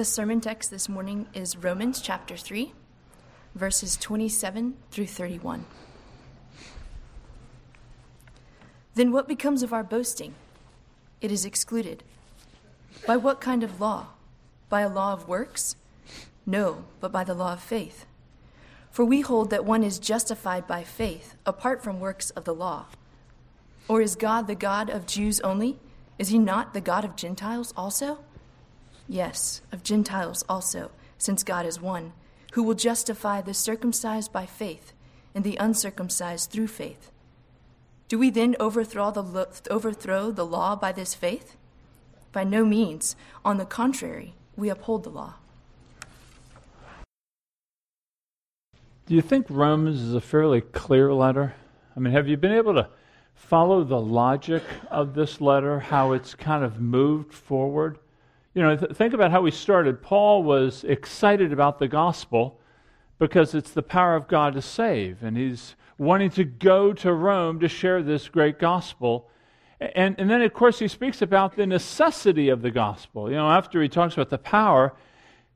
[0.00, 2.72] The sermon text this morning is Romans chapter 3,
[3.54, 5.66] verses 27 through 31.
[8.94, 10.32] Then what becomes of our boasting?
[11.20, 12.02] It is excluded.
[13.06, 14.06] By what kind of law?
[14.70, 15.76] By a law of works?
[16.46, 18.06] No, but by the law of faith.
[18.90, 22.86] For we hold that one is justified by faith apart from works of the law.
[23.86, 25.78] Or is God the God of Jews only?
[26.18, 28.20] Is he not the God of Gentiles also?
[29.10, 32.12] Yes, of Gentiles also, since God is one,
[32.52, 34.92] who will justify the circumcised by faith
[35.34, 37.10] and the uncircumcised through faith.
[38.06, 41.56] Do we then overthrow the, overthrow the law by this faith?
[42.30, 43.16] By no means.
[43.44, 45.34] On the contrary, we uphold the law.
[49.06, 51.56] Do you think Romans is a fairly clear letter?
[51.96, 52.88] I mean, have you been able to
[53.34, 57.98] follow the logic of this letter, how it's kind of moved forward?
[58.54, 60.02] You know, th- think about how we started.
[60.02, 62.60] Paul was excited about the gospel
[63.18, 67.60] because it's the power of God to save, and he's wanting to go to Rome
[67.60, 69.28] to share this great gospel.
[69.78, 73.30] And, and then, of course, he speaks about the necessity of the gospel.
[73.30, 74.94] You know, after he talks about the power,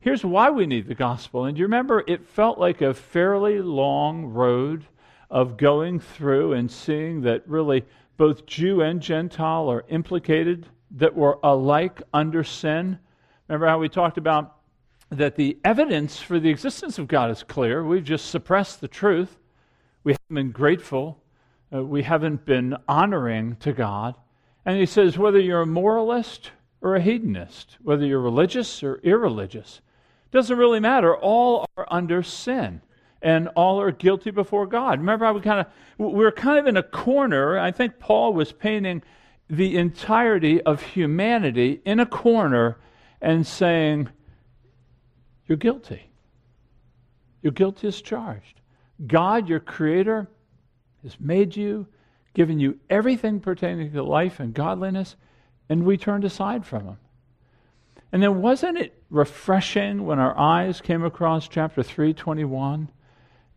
[0.00, 1.46] here's why we need the gospel.
[1.46, 4.84] And do you remember it felt like a fairly long road
[5.30, 7.84] of going through and seeing that really
[8.16, 12.98] both Jew and Gentile are implicated that were alike under sin.
[13.48, 14.56] Remember how we talked about
[15.10, 17.84] that the evidence for the existence of God is clear.
[17.84, 19.38] We've just suppressed the truth.
[20.02, 21.22] We haven't been grateful.
[21.72, 24.14] Uh, we haven't been honoring to God.
[24.64, 29.80] And he says, whether you're a moralist or a hedonist, whether you're religious or irreligious,
[30.30, 31.16] doesn't really matter.
[31.16, 32.80] All are under sin
[33.22, 34.98] and all are guilty before God.
[34.98, 35.66] Remember how we kind of
[35.98, 37.58] we are kind of in a corner.
[37.58, 39.02] I think Paul was painting
[39.48, 42.78] the entirety of humanity in a corner
[43.20, 44.08] and saying,
[45.46, 46.10] You're guilty.
[47.42, 48.60] You're guilty as charged.
[49.06, 50.28] God, your creator,
[51.02, 51.86] has made you,
[52.32, 55.16] given you everything pertaining to life and godliness,
[55.68, 56.96] and we turned aside from him.
[58.12, 62.90] And then wasn't it refreshing when our eyes came across chapter 321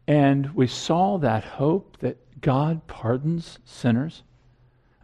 [0.08, 4.24] and we saw that hope that God pardons sinners?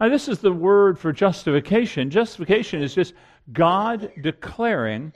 [0.04, 2.10] Now, this is the word for justification.
[2.10, 3.14] Justification is just
[3.54, 5.14] God declaring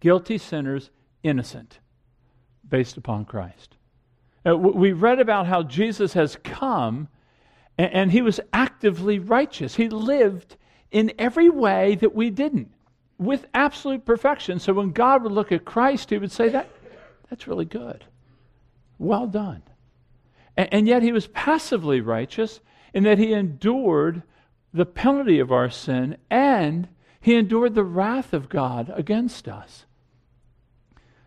[0.00, 0.88] guilty sinners
[1.22, 1.80] innocent
[2.66, 3.76] based upon Christ.
[4.46, 7.08] We read about how Jesus has come
[7.76, 9.74] and, and he was actively righteous.
[9.74, 10.56] He lived
[10.90, 12.72] in every way that we didn't
[13.18, 14.58] with absolute perfection.
[14.58, 16.70] So when God would look at Christ, he would say, that,
[17.28, 18.06] That's really good.
[18.98, 19.62] Well done.
[20.56, 22.60] And, and yet he was passively righteous
[22.94, 24.22] in that he endured
[24.72, 26.88] the penalty of our sin and
[27.20, 29.84] he endured the wrath of God against us.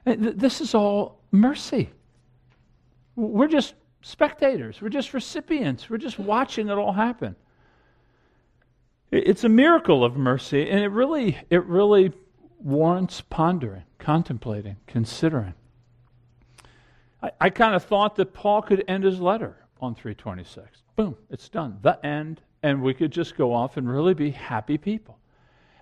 [0.06, 1.92] This is all mercy.
[3.16, 7.36] We're just spectators, we're just recipients, we're just watching it all happen.
[9.12, 12.14] It's a miracle of mercy, and it really, it really
[12.60, 15.54] warrants pondering, contemplating, considering.
[17.22, 20.84] I, I kind of thought that Paul could end his letter on 326.
[20.96, 21.80] Boom, it's done.
[21.82, 22.42] The end.
[22.64, 25.18] And we could just go off and really be happy people.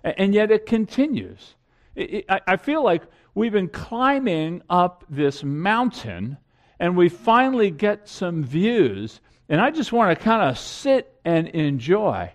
[0.02, 1.56] And, yet it continues.
[1.96, 3.02] I feel like
[3.34, 6.38] we've been climbing up this mountain
[6.78, 9.20] and we finally get some views.
[9.50, 12.32] And I just want to kind of sit and enjoy.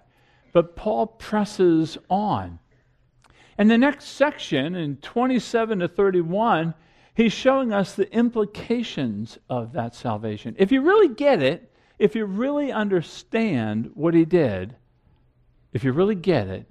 [0.54, 2.60] But Paul presses on.
[3.58, 6.76] And the next section, in 27 to 31,
[7.16, 10.56] he's showing us the implications of that salvation.
[10.60, 14.76] If you really get it, if you really understand what he did,
[15.74, 16.68] if you really get it,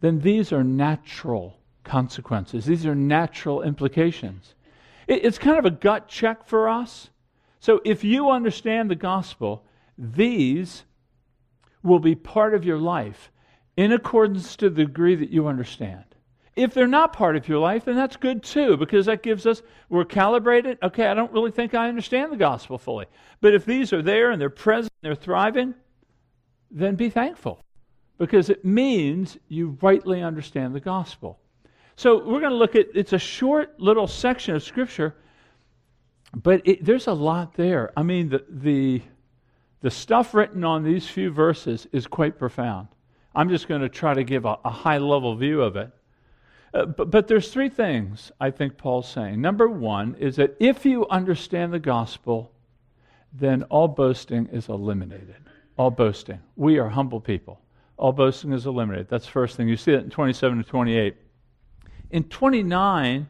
[0.00, 2.66] then these are natural consequences.
[2.66, 4.54] These are natural implications.
[5.06, 7.10] It's kind of a gut check for us.
[7.60, 9.64] So if you understand the gospel,
[9.96, 10.84] these
[11.82, 13.30] will be part of your life
[13.76, 16.04] in accordance to the degree that you understand.
[16.56, 19.62] If they're not part of your life, then that's good too, because that gives us,
[19.88, 20.78] we're calibrated.
[20.82, 23.06] Okay, I don't really think I understand the gospel fully.
[23.40, 25.74] But if these are there and they're present, and they're thriving,
[26.70, 27.60] then be thankful,
[28.18, 31.40] because it means you rightly understand the gospel.
[31.96, 35.16] So we're going to look at, it's a short little section of Scripture,
[36.34, 37.92] but it, there's a lot there.
[37.96, 39.02] I mean, the, the,
[39.80, 42.88] the stuff written on these few verses is quite profound.
[43.34, 45.90] I'm just going to try to give a, a high level view of it.
[46.74, 49.40] Uh, but, but there's three things I think Paul's saying.
[49.40, 52.50] Number one is that if you understand the gospel,
[53.32, 55.36] then all boasting is eliminated.
[55.76, 56.40] All boasting.
[56.56, 57.60] We are humble people.
[57.96, 59.08] All boasting is eliminated.
[59.08, 59.68] That's the first thing.
[59.68, 61.16] You see it in 27 to 28.
[62.10, 63.28] in 29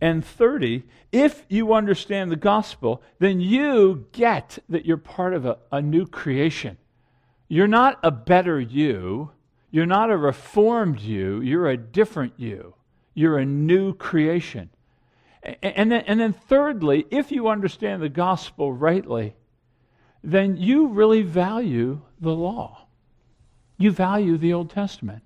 [0.00, 0.82] and 30,
[1.12, 6.06] if you understand the gospel, then you get that you're part of a, a new
[6.06, 6.76] creation.
[7.48, 9.30] You're not a better you.
[9.70, 11.40] You're not a reformed you.
[11.40, 12.74] You're a different you.
[13.14, 14.70] You're a new creation.
[15.62, 19.36] And then, and then, thirdly, if you understand the gospel rightly,
[20.22, 22.86] then you really value the law.
[23.76, 25.22] You value the Old Testament.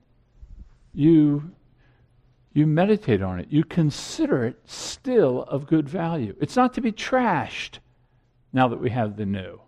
[0.92, 1.52] You,
[2.52, 3.46] you meditate on it.
[3.50, 6.34] You consider it still of good value.
[6.40, 7.78] It's not to be trashed
[8.52, 9.60] now that we have the new,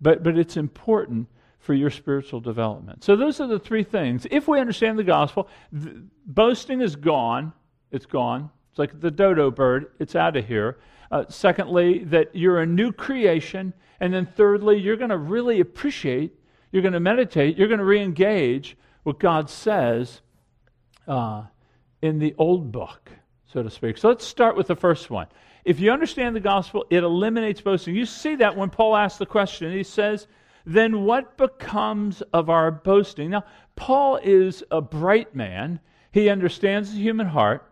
[0.00, 1.28] but, but it's important
[1.60, 3.02] for your spiritual development.
[3.04, 4.26] So, those are the three things.
[4.30, 7.54] If we understand the gospel, th- boasting is gone.
[7.94, 8.50] It's gone.
[8.70, 10.78] It's like the dodo bird, it's out of here.
[11.12, 13.72] Uh, secondly, that you're a new creation.
[14.00, 16.34] And then thirdly, you're going to really appreciate,
[16.72, 20.22] you're going to meditate, you're going to re engage what God says
[21.06, 21.44] uh,
[22.02, 23.12] in the old book,
[23.52, 23.96] so to speak.
[23.96, 25.28] So let's start with the first one.
[25.64, 27.94] If you understand the gospel, it eliminates boasting.
[27.94, 29.70] You see that when Paul asks the question.
[29.70, 30.26] He says,
[30.66, 33.30] Then what becomes of our boasting?
[33.30, 33.44] Now,
[33.76, 35.78] Paul is a bright man,
[36.10, 37.70] he understands the human heart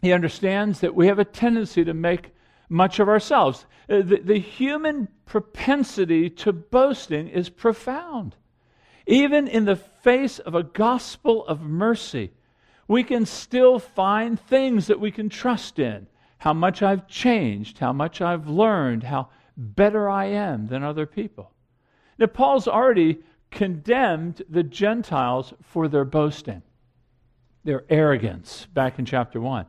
[0.00, 2.32] he understands that we have a tendency to make
[2.68, 3.66] much of ourselves.
[3.88, 8.36] Uh, the, the, human propensity to boasting is profound.
[9.06, 12.30] Even in the face of a gospel of mercy,
[12.86, 16.06] we can still find things that we can trust in.
[16.38, 21.52] How much I've changed, how much I've learned, how better I am than other people.
[22.18, 23.20] Now, Paul's already
[23.50, 26.62] condemned the Gentiles for their boasting,
[27.64, 29.66] their arrogance, back in chapter 1.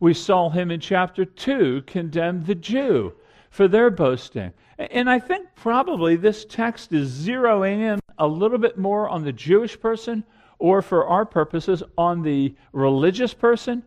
[0.00, 3.14] We saw him in chapter 2 condemn the Jew
[3.50, 4.52] for their boasting.
[4.78, 9.32] And I think probably this text is zeroing in a little bit more on the
[9.32, 10.24] Jewish person,
[10.58, 13.82] or for our purposes, on the religious person,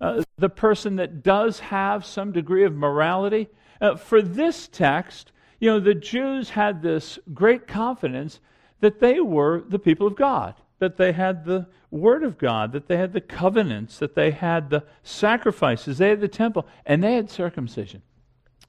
[0.00, 3.48] uh, the person that does have some degree of morality.
[3.80, 8.40] Uh, for this text, you know, the Jews had this great confidence
[8.80, 12.88] that they were the people of God that they had the Word of God, that
[12.88, 17.14] they had the covenants, that they had the sacrifices, they had the temple, and they
[17.14, 18.02] had circumcision.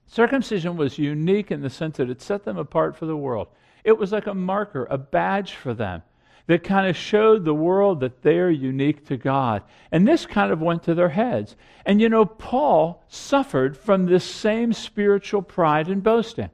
[0.05, 3.47] Circumcision was unique in the sense that it set them apart for the world.
[3.83, 6.03] It was like a marker, a badge for them
[6.47, 9.63] that kind of showed the world that they're unique to God.
[9.91, 11.57] And this kind of went to their heads.
[11.85, 16.49] And you know, Paul suffered from this same spiritual pride and boasting.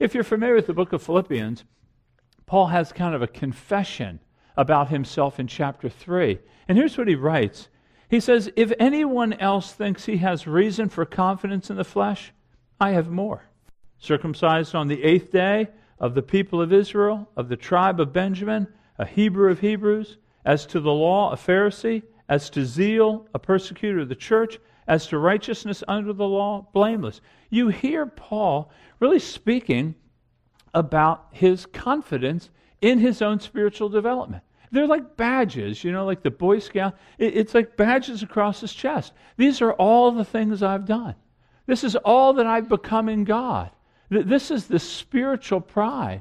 [0.00, 1.64] If you're familiar with the book of Philippians,
[2.46, 4.18] Paul has kind of a confession
[4.56, 6.38] about himself in chapter 3.
[6.68, 7.68] And here's what he writes
[8.08, 12.32] He says, If anyone else thinks he has reason for confidence in the flesh,
[12.80, 13.44] I have more.
[13.98, 15.68] Circumcised on the eighth day
[15.98, 18.66] of the people of Israel, of the tribe of Benjamin,
[18.98, 24.00] a Hebrew of Hebrews, as to the law, a Pharisee, as to zeal, a persecutor
[24.00, 27.20] of the church, as to righteousness under the law, blameless.
[27.50, 29.94] You hear Paul really speaking
[30.74, 32.50] about his confidence
[32.84, 34.42] in his own spiritual development.
[34.70, 36.98] They're like badges, you know, like the Boy Scout.
[37.16, 39.14] It's like badges across his chest.
[39.38, 41.14] These are all the things I've done.
[41.66, 43.70] This is all that I've become in God.
[44.10, 46.20] This is the spiritual pride.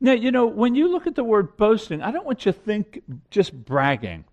[0.00, 2.58] Now, you know, when you look at the word boasting, I don't want you to
[2.58, 4.24] think just bragging.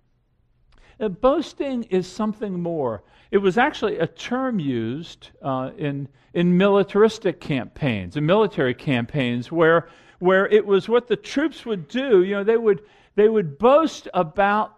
[0.99, 3.03] Uh, boasting is something more.
[3.29, 9.89] It was actually a term used uh, in, in militaristic campaigns, in military campaigns, where
[10.23, 12.23] where it was what the troops would do.
[12.23, 12.81] You know, they would,
[13.15, 14.73] they would boast about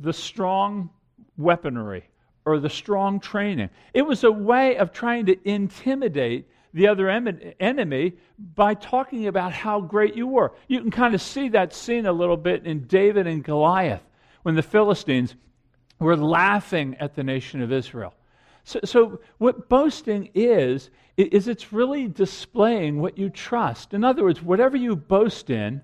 [0.00, 0.90] the strong
[1.36, 2.02] weaponry
[2.44, 3.70] or the strong training.
[3.94, 8.14] It was a way of trying to intimidate the other em- enemy
[8.56, 10.52] by talking about how great you were.
[10.66, 14.02] You can kind of see that scene a little bit in David and Goliath
[14.42, 15.36] when the Philistines
[16.00, 18.12] were laughing at the nation of Israel.
[18.64, 23.92] So, so what boasting is, is it's really displaying what you trust.
[23.92, 25.82] In other words, whatever you boast in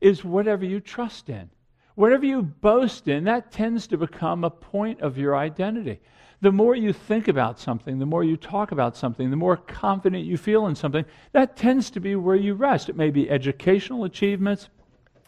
[0.00, 1.50] is whatever you trust in.
[1.94, 6.00] Whatever you boast in, that tends to become a point of your identity.
[6.40, 10.24] The more you think about something, the more you talk about something, the more confident
[10.24, 12.88] you feel in something, that tends to be where you rest.
[12.88, 14.70] It may be educational achievements,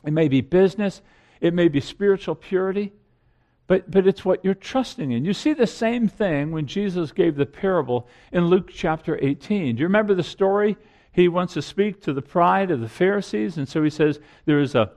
[0.04, 1.02] it may be business,
[1.40, 2.92] it may be spiritual purity.
[3.66, 5.24] But, but it's what you're trusting in.
[5.24, 9.76] You see the same thing when Jesus gave the parable in Luke chapter 18.
[9.76, 10.76] Do you remember the story?
[11.12, 14.60] He wants to speak to the pride of the Pharisees, and so he says there
[14.60, 14.90] is a,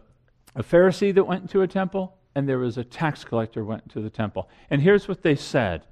[0.56, 4.02] a Pharisee that went into a temple, and there was a tax collector went into
[4.02, 4.50] the temple.
[4.70, 5.86] And here's what they said.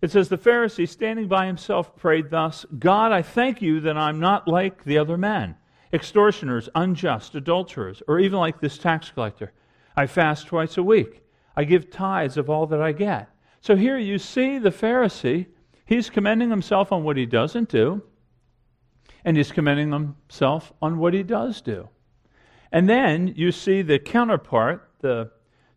[0.00, 4.20] It says, The Pharisee, standing by himself, prayed thus God, I thank you that I'm
[4.20, 5.56] not like the other men,
[5.92, 9.52] extortioners, unjust, adulterers, or even like this tax collector.
[9.96, 11.23] I fast twice a week.
[11.56, 13.28] I give tithes of all that I get.
[13.60, 15.46] So here you see the Pharisee,
[15.86, 18.02] he's commending himself on what he doesn't do,
[19.24, 21.88] and he's commending himself on what he does do.
[22.72, 25.30] And then you see the counterpart, the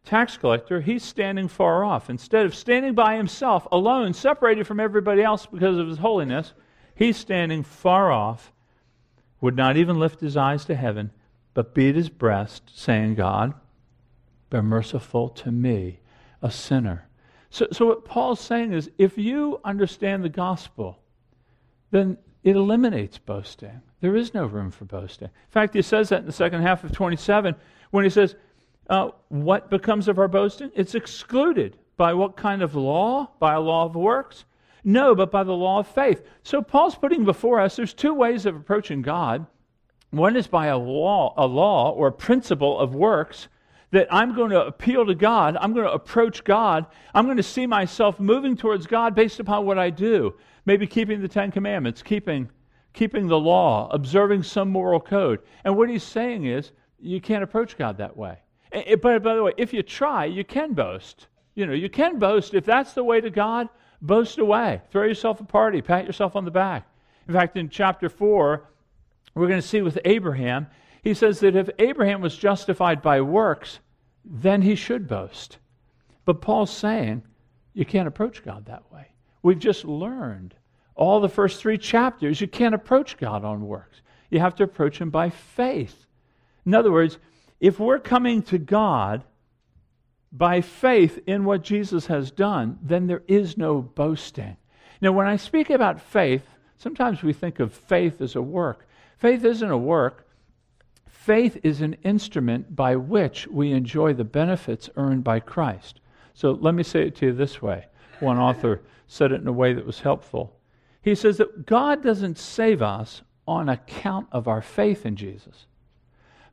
[0.04, 2.10] tax collector, he's standing far off.
[2.10, 6.54] Instead of standing by himself, alone, separated from everybody else because of his holiness,
[6.96, 8.52] he's standing far off,
[9.40, 11.12] would not even lift his eyes to heaven,
[11.54, 13.54] but beat his breast, saying, God,
[14.50, 16.00] be merciful to me,
[16.42, 17.08] a sinner.
[17.50, 21.00] So, so what Paul's saying is if you understand the gospel,
[21.92, 23.82] then it eliminates boasting.
[24.00, 25.28] There is no room for boasting.
[25.28, 27.56] In fact, he says that in the second half of 27
[27.92, 28.36] when he says,
[28.90, 30.72] uh, What becomes of our boasting?
[30.76, 31.78] It's excluded.
[31.98, 33.32] By what kind of law?
[33.40, 34.46] By a law of works?
[34.84, 36.22] No, but by the law of faith.
[36.44, 39.46] So Paul's putting before us there's two ways of approaching God.
[40.12, 43.48] One is by a law, a law or a principle of works
[43.92, 47.44] that I'm going to appeal to God, I'm going to approach God, I'm going to
[47.44, 50.36] see myself moving towards God based upon what I do.
[50.66, 52.50] Maybe keeping the Ten Commandments, keeping,
[52.94, 55.40] keeping the law, observing some moral code.
[55.64, 58.40] And what he's saying is, you can't approach God that way.
[58.72, 61.28] Eh, eh, but by the way, if you try, you can boast.
[61.56, 62.54] You know, you can boast.
[62.54, 63.70] If that's the way to God,
[64.02, 64.82] boast away.
[64.92, 66.88] Throw yourself a party, pat yourself on the back.
[67.28, 68.70] In fact, in chapter 4,
[69.36, 70.68] we're going to see with Abraham,
[71.08, 73.80] he says that if Abraham was justified by works,
[74.26, 75.58] then he should boast.
[76.26, 77.24] But Paul's saying
[77.74, 79.08] you can't approach God that way.
[79.42, 80.54] We've just learned
[80.96, 84.02] all the first three chapters you can't approach God on works.
[84.30, 86.08] You have to approach Him by faith.
[86.66, 87.20] In other words,
[87.62, 89.24] if we're coming to God
[90.30, 94.58] by faith in what Jesus has done, then there is no boasting.
[95.00, 96.44] Now, when I speak about faith,
[96.76, 98.86] sometimes we think of faith as a work.
[99.20, 100.27] Faith isn't a work,
[101.28, 106.00] Faith is an instrument by which we enjoy the benefits earned by Christ.
[106.34, 107.88] So let me say it to you this way.
[108.22, 110.58] One author said it in a way that was helpful.
[111.02, 115.66] He says that God doesn't save us on account of our faith in Jesus,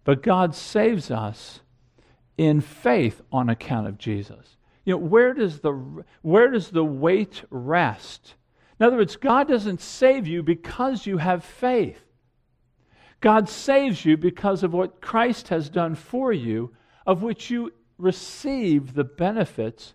[0.03, 1.61] but God saves us
[2.37, 4.57] in faith on account of Jesus.
[4.85, 8.35] You know, where does the, where does the weight rest?
[8.81, 12.01] In other words, God doesn't save you because you have faith.
[13.25, 16.75] God saves you because of what Christ has done for you,
[17.07, 19.95] of which you receive the benefits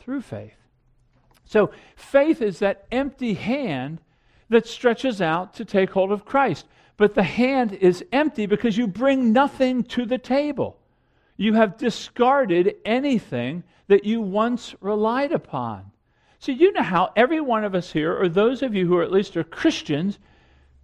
[0.00, 0.56] through faith.
[1.44, 4.00] So, faith is that empty hand
[4.48, 6.66] that stretches out to take hold of Christ.
[6.96, 10.80] But the hand is empty because you bring nothing to the table.
[11.36, 15.92] You have discarded anything that you once relied upon.
[16.40, 19.04] So, you know how every one of us here, or those of you who are
[19.04, 20.18] at least are Christians,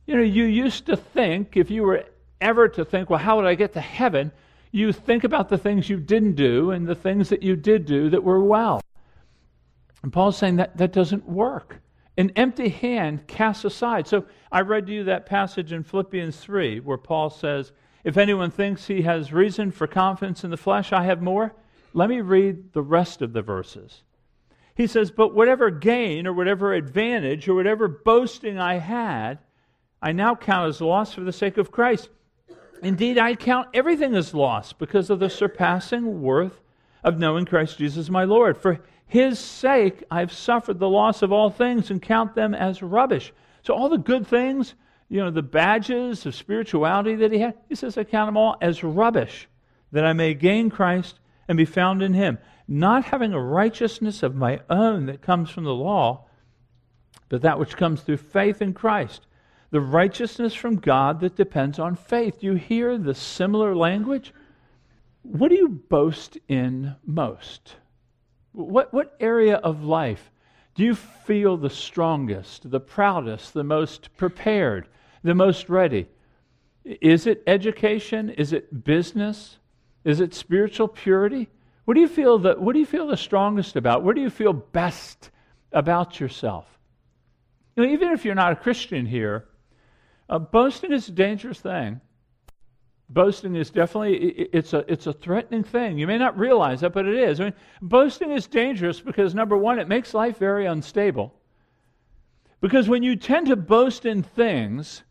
[0.06, 2.04] you know, you used to think, if you were
[2.40, 4.32] ever to think, well, how would I get to heaven?
[4.70, 8.10] You think about the things you didn't do and the things that you did do
[8.10, 8.80] that were well.
[10.02, 11.80] And Paul's saying that that doesn't work.
[12.18, 14.06] An empty hand casts aside.
[14.06, 17.72] So I read to you that passage in Philippians 3 where Paul says,
[18.04, 21.54] If anyone thinks he has reason for confidence in the flesh, I have more.
[21.94, 24.02] Let me read the rest of the verses.
[24.74, 29.38] He says, But whatever gain or whatever advantage or whatever boasting I had,
[30.04, 32.10] I now count as loss for the sake of Christ.
[32.82, 36.60] Indeed, I count everything as loss because of the surpassing worth
[37.02, 38.58] of knowing Christ Jesus my Lord.
[38.58, 43.32] For his sake, I've suffered the loss of all things and count them as rubbish.
[43.62, 44.74] So, all the good things,
[45.08, 48.58] you know, the badges of spirituality that he had, he says, I count them all
[48.60, 49.48] as rubbish,
[49.90, 51.18] that I may gain Christ
[51.48, 52.36] and be found in him,
[52.68, 56.26] not having a righteousness of my own that comes from the law,
[57.30, 59.22] but that which comes through faith in Christ
[59.74, 62.44] the righteousness from God that depends on faith.
[62.44, 64.32] You hear the similar language?
[65.22, 67.74] What do you boast in most?
[68.52, 70.30] What, what area of life
[70.76, 74.86] do you feel the strongest, the proudest, the most prepared,
[75.24, 76.06] the most ready?
[76.84, 78.30] Is it education?
[78.30, 79.58] Is it business?
[80.04, 81.48] Is it spiritual purity?
[81.84, 84.04] What do you feel the, what do you feel the strongest about?
[84.04, 85.32] Where do you feel best
[85.72, 86.64] about yourself?
[87.74, 89.46] You know, even if you're not a Christian here,
[90.28, 92.00] uh, boasting is a dangerous thing.
[93.10, 95.98] Boasting is definitely it's a it's a threatening thing.
[95.98, 97.38] You may not realize that, but it is.
[97.38, 101.34] I mean, boasting is dangerous because number one, it makes life very unstable.
[102.62, 105.02] Because when you tend to boast in things,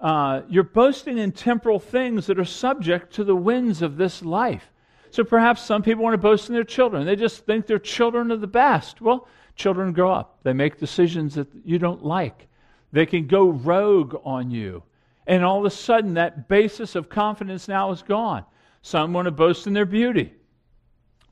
[0.00, 4.72] uh, you're boasting in temporal things that are subject to the winds of this life.
[5.10, 7.04] So perhaps some people want to boast in their children.
[7.04, 9.00] They just think their children are the best.
[9.00, 12.48] Well, children grow up, they make decisions that you don't like.
[12.92, 14.82] They can go rogue on you.
[15.26, 18.44] And all of a sudden, that basis of confidence now is gone.
[18.82, 20.32] Some want to boast in their beauty.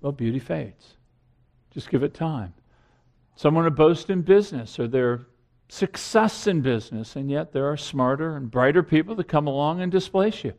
[0.00, 0.96] well, beauty fades.
[1.70, 2.54] Just give it time.
[3.36, 5.26] Some want to boast in business or their
[5.68, 9.90] success in business, and yet there are smarter and brighter people that come along and
[9.90, 10.52] displace you.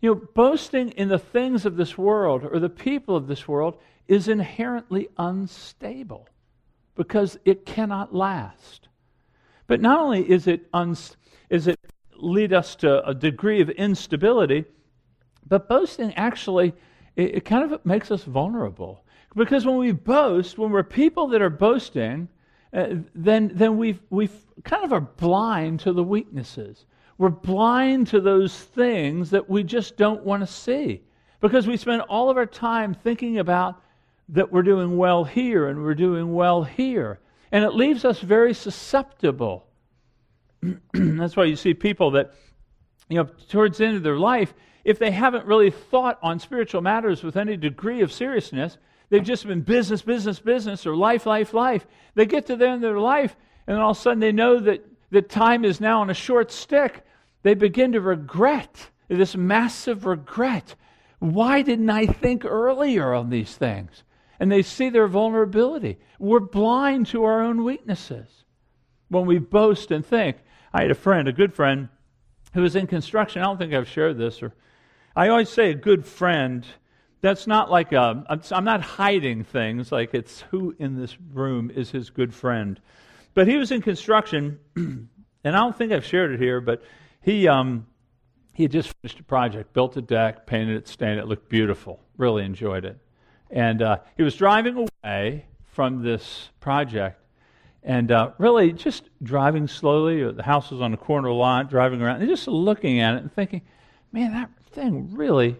[0.00, 3.78] You know, boasting in the things of this world or the people of this world
[4.06, 6.28] is inherently unstable
[6.94, 8.87] because it cannot last.
[9.68, 11.16] But not only is it, uns-
[11.48, 11.78] is it
[12.16, 14.64] lead us to a degree of instability,
[15.46, 16.74] but boasting actually
[17.14, 19.04] it, it kind of makes us vulnerable.
[19.36, 22.28] Because when we boast, when we're people that are boasting,
[22.72, 24.28] uh, then, then we we
[24.64, 26.86] kind of are blind to the weaknesses.
[27.18, 31.02] We're blind to those things that we just don't want to see
[31.40, 33.82] because we spend all of our time thinking about
[34.30, 37.20] that we're doing well here and we're doing well here.
[37.50, 39.66] And it leaves us very susceptible.
[40.92, 42.32] That's why you see people that,
[43.08, 44.52] you know, towards the end of their life,
[44.84, 48.78] if they haven't really thought on spiritual matters with any degree of seriousness,
[49.10, 51.86] they've just been business, business, business, or life, life, life.
[52.14, 53.36] They get to the end of their life,
[53.66, 56.14] and then all of a sudden they know that, that time is now on a
[56.14, 57.04] short stick.
[57.42, 60.74] They begin to regret, this massive regret.
[61.18, 64.04] Why didn't I think earlier on these things?
[64.40, 65.98] And they see their vulnerability.
[66.18, 68.44] We're blind to our own weaknesses
[69.08, 70.36] when we boast and think.
[70.72, 71.88] I had a friend, a good friend,
[72.54, 73.42] who was in construction.
[73.42, 74.54] I don't think I've shared this or
[75.18, 76.64] I always say a good friend.
[77.22, 81.90] That's not like a, I'm not hiding things like it's who in this room is
[81.90, 82.80] his good friend.
[83.34, 85.08] But he was in construction, and
[85.44, 86.84] I don't think I've shared it here, but
[87.20, 87.88] he, um,
[88.54, 92.00] he had just finished a project, built a deck, painted it, stained it, looked beautiful.
[92.16, 92.98] Really enjoyed it.
[93.50, 97.20] And uh, he was driving away from this project,
[97.82, 100.30] and uh, really just driving slowly.
[100.32, 103.32] The house was on a corner lot, driving around, and just looking at it and
[103.32, 103.62] thinking,
[104.12, 105.56] man, that thing really,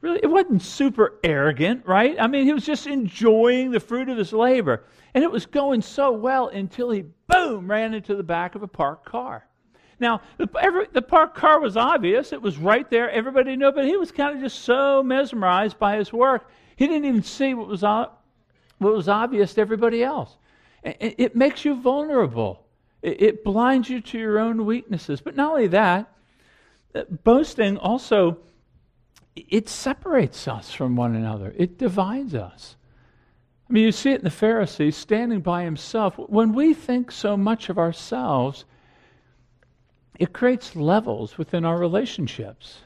[0.00, 2.16] really, it wasn't super arrogant, right?
[2.18, 4.84] I mean, he was just enjoying the fruit of his labor.
[5.14, 8.68] And it was going so well until he, boom, ran into the back of a
[8.68, 9.46] parked car.
[9.98, 12.32] Now, the, every, the parked car was obvious.
[12.32, 13.10] It was right there.
[13.10, 16.50] Everybody knew, but he was kind of just so mesmerized by his work.
[16.80, 18.08] He didn't even see what was, what
[18.78, 20.34] was obvious to everybody else.
[20.82, 22.64] It, makes you vulnerable.
[23.02, 25.20] It, it blinds you to your own weaknesses.
[25.20, 26.10] But not only that,
[26.94, 28.38] uh, boasting also
[29.36, 32.76] it separates us from one another, it divides us.
[33.68, 36.14] I mean, you see it in the Pharisee standing by himself.
[36.16, 38.64] When we think so much of ourselves,
[40.18, 42.80] it creates levels within our relationships.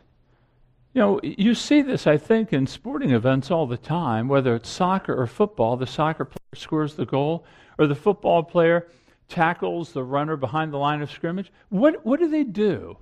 [0.95, 4.69] You know, you see this, I think, in sporting events all the time, whether it's
[4.69, 5.77] soccer or football.
[5.77, 7.45] The soccer player scores the goal,
[7.79, 8.87] or the football player
[9.29, 11.53] tackles the runner behind the line of scrimmage.
[11.69, 12.97] What, what do they do?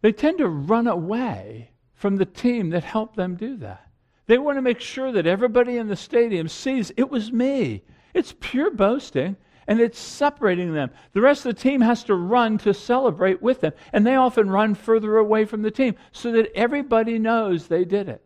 [0.00, 3.90] They tend to run away from the team that helped them do that.
[4.26, 7.84] They want to make sure that everybody in the stadium sees it was me.
[8.14, 9.36] It's pure boasting
[9.68, 10.90] and it's separating them.
[11.12, 14.50] The rest of the team has to run to celebrate with them, and they often
[14.50, 18.24] run further away from the team so that everybody knows they did it.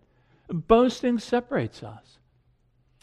[0.48, 2.18] Boasting separates us.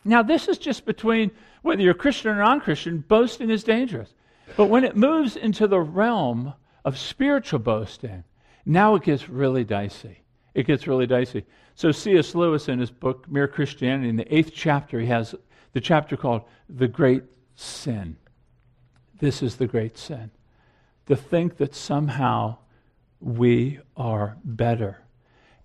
[0.04, 1.30] Now, this is just between
[1.62, 4.15] whether you're Christian or non Christian, boasting is dangerous.
[4.58, 8.23] But when it moves into the realm of spiritual boasting,
[8.65, 10.23] now it gets really dicey
[10.54, 11.45] it gets really dicey.
[11.75, 12.36] So, C.S.
[12.36, 15.34] Lewis, in his book, Mere Christianity, in the eighth chapter, he has
[15.73, 17.23] the chapter called The Great
[17.56, 18.17] Sin.
[19.19, 20.32] This is the great sin.
[21.08, 22.58] To think that somehow
[23.19, 25.01] we are better.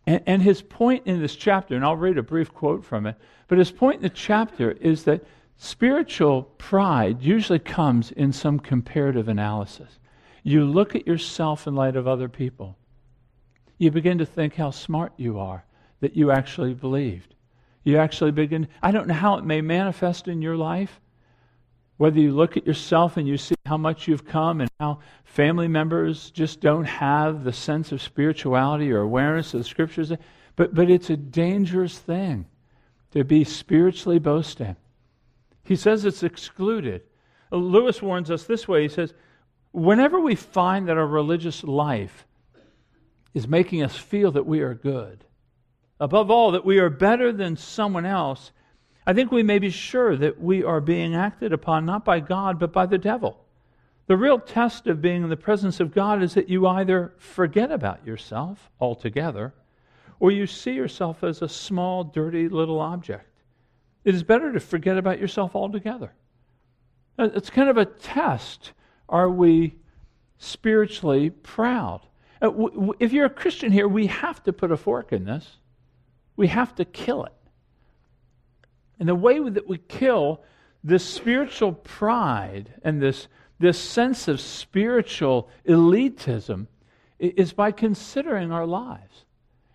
[0.06, 3.16] And, and his point in this chapter, and I'll read a brief quote from it,
[3.48, 5.24] but his point in the chapter is that
[5.56, 9.98] spiritual pride usually comes in some comparative analysis.
[10.42, 12.76] You look at yourself in light of other people
[13.78, 15.64] you begin to think how smart you are
[16.00, 17.34] that you actually believed.
[17.82, 21.00] You actually begin, I don't know how it may manifest in your life.
[21.96, 25.68] Whether you look at yourself and you see how much you've come and how family
[25.68, 30.12] members just don't have the sense of spirituality or awareness of the scriptures,
[30.56, 32.46] but, but it's a dangerous thing
[33.12, 34.76] to be spiritually boasting.
[35.62, 37.02] He says it's excluded.
[37.50, 39.14] Lewis warns us this way he says,
[39.72, 42.26] whenever we find that our religious life
[43.34, 45.24] is making us feel that we are good.
[46.00, 48.52] Above all, that we are better than someone else,
[49.06, 52.58] I think we may be sure that we are being acted upon not by God,
[52.58, 53.44] but by the devil.
[54.06, 57.70] The real test of being in the presence of God is that you either forget
[57.70, 59.54] about yourself altogether,
[60.20, 63.42] or you see yourself as a small, dirty little object.
[64.04, 66.12] It is better to forget about yourself altogether.
[67.18, 68.72] It's kind of a test.
[69.08, 69.76] Are we
[70.38, 72.00] spiritually proud?
[72.42, 72.50] Uh,
[72.98, 75.56] if you're a Christian here, we have to put a fork in this.
[76.36, 77.32] We have to kill it.
[78.98, 80.42] And the way that we kill
[80.82, 83.28] this spiritual pride and this,
[83.58, 86.66] this sense of spiritual elitism
[87.18, 89.24] is by considering our lives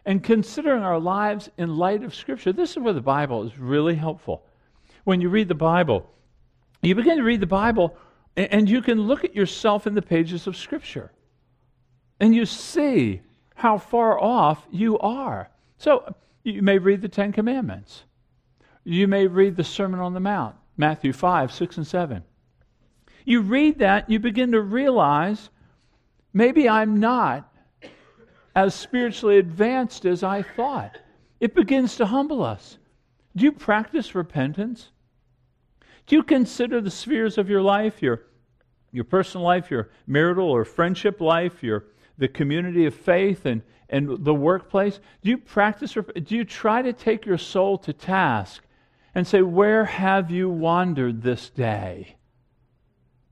[0.05, 2.53] and considering our lives in light of Scripture.
[2.53, 4.45] This is where the Bible is really helpful.
[5.03, 6.09] When you read the Bible,
[6.81, 7.95] you begin to read the Bible
[8.35, 11.11] and you can look at yourself in the pages of Scripture
[12.19, 13.21] and you see
[13.55, 15.49] how far off you are.
[15.77, 18.03] So you may read the Ten Commandments,
[18.83, 22.23] you may read the Sermon on the Mount, Matthew 5, 6, and 7.
[23.25, 25.49] You read that, you begin to realize
[26.33, 27.51] maybe I'm not
[28.55, 30.97] as spiritually advanced as I thought.
[31.39, 32.77] It begins to humble us.
[33.35, 34.89] Do you practice repentance?
[36.07, 38.23] Do you consider the spheres of your life, your,
[38.91, 41.85] your personal life, your marital or friendship life, your,
[42.17, 44.99] the community of faith, and, and the workplace?
[45.21, 48.63] Do you practice, do you try to take your soul to task
[49.19, 52.15] and say, Where have you wandered this day?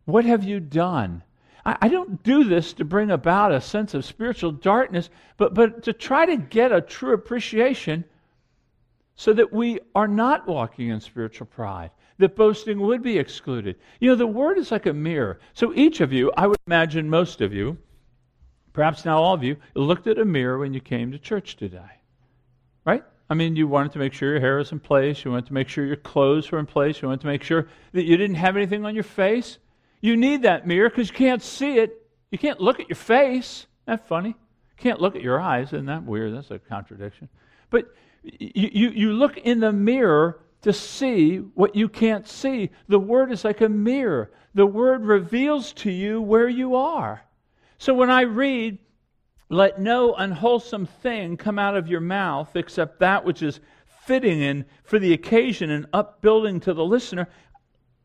[0.03, 1.23] What have you done?
[1.65, 5.83] I, I don't do this to bring about a sense of spiritual darkness, but, but
[5.83, 8.03] to try to get a true appreciation
[9.15, 13.77] so that we are not walking in spiritual pride, that boasting would be excluded.
[14.01, 15.39] You know, the word is like a mirror.
[15.53, 17.77] So each of you, I would imagine most of you,
[18.73, 22.01] perhaps now all of you, looked at a mirror when you came to church today.
[22.83, 23.05] Right?
[23.29, 25.25] I mean, you wanted to make sure your hair was in place.
[25.25, 27.01] You wanted to make sure your clothes were in place.
[27.01, 29.57] You wanted to make sure that you didn't have anything on your face.
[29.99, 32.07] You need that mirror because you can't see it.
[32.31, 33.67] You can't look at your face.
[33.85, 34.29] That funny?
[34.29, 35.67] You can't look at your eyes.
[35.73, 36.35] Isn't that weird?
[36.35, 37.27] That's a contradiction.
[37.69, 42.69] But you, you, you look in the mirror to see what you can't see.
[42.87, 47.21] The Word is like a mirror, the Word reveals to you where you are.
[47.77, 48.79] So when I read,
[49.49, 53.59] let no unwholesome thing come out of your mouth except that which is
[54.05, 57.27] fitting and for the occasion and upbuilding to the listener,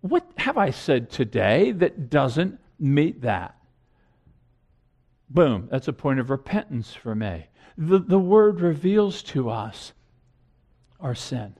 [0.00, 3.56] what have I said today that doesn't meet that?
[5.30, 7.46] Boom, that's a point of repentance for me.
[7.78, 9.92] The, the word reveals to us
[11.00, 11.54] our sin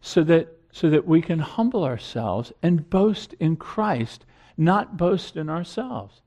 [0.00, 4.24] so that, so that we can humble ourselves and boast in Christ,
[4.56, 6.21] not boast in ourselves.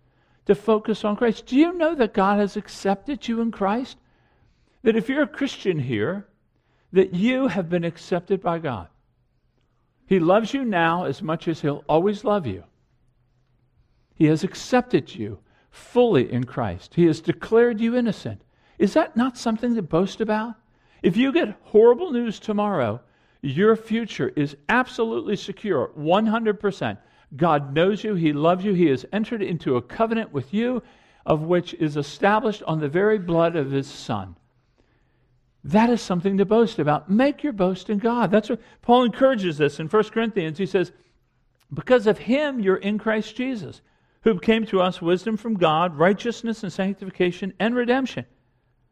[0.46, 1.48] To focus on Christ.
[1.48, 3.98] Do you know that God has accepted you in Christ?
[4.84, 6.28] That if you're a Christian here,
[6.92, 8.88] that you have been accepted by God.
[10.06, 12.64] He loves you now as much as He'll always love you.
[14.14, 15.40] He has accepted you
[15.72, 16.94] fully in Christ.
[16.96, 18.42] He has declared you innocent.
[18.78, 20.56] Is that not something to boast about?
[21.02, 23.02] If you get horrible news tomorrow,
[23.42, 26.98] your future is absolutely secure, 100%.
[27.36, 30.84] God knows you, He loves you, He has entered into a covenant with you,
[31.26, 34.36] of which is established on the very blood of His Son.
[35.66, 37.10] That is something to boast about.
[37.10, 38.30] Make your boast in God.
[38.30, 40.60] That's what Paul encourages us in 1 Corinthians.
[40.60, 40.92] He says,
[41.74, 43.82] Because of him you're in Christ Jesus,
[44.22, 48.26] who came to us wisdom from God, righteousness and sanctification and redemption.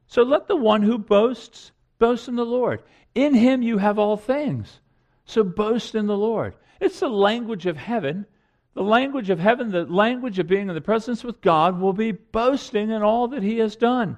[0.08, 2.82] So let the one who boasts boast in the Lord.
[3.14, 4.80] In him you have all things.
[5.26, 6.56] So boast in the Lord.
[6.84, 8.26] It's the language of heaven.
[8.74, 12.12] The language of heaven, the language of being in the presence with God, will be
[12.12, 14.18] boasting in all that he has done.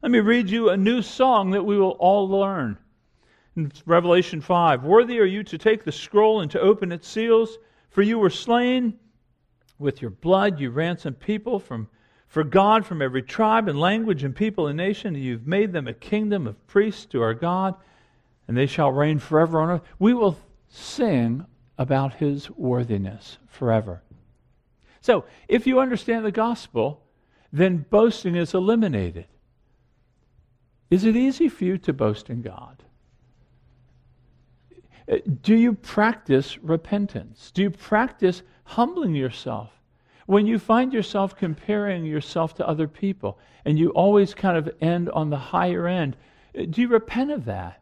[0.00, 2.78] Let me read you a new song that we will all learn.
[3.54, 7.58] In Revelation 5 Worthy are you to take the scroll and to open its seals,
[7.90, 8.98] for you were slain.
[9.78, 11.86] With your blood you ransomed people from,
[12.28, 15.86] for God from every tribe and language and people and nation, and you've made them
[15.86, 17.74] a kingdom of priests to our God,
[18.48, 19.82] and they shall reign forever on earth.
[19.98, 20.38] We will
[20.70, 21.44] sing
[21.80, 24.02] about his worthiness forever.
[25.00, 27.02] So, if you understand the gospel,
[27.54, 29.24] then boasting is eliminated.
[30.90, 32.82] Is it easy for you to boast in God?
[35.40, 37.50] Do you practice repentance?
[37.50, 39.70] Do you practice humbling yourself?
[40.26, 45.08] When you find yourself comparing yourself to other people and you always kind of end
[45.10, 46.18] on the higher end,
[46.52, 47.79] do you repent of that?